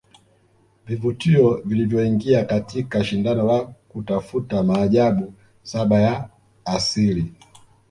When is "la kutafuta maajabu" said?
3.45-5.33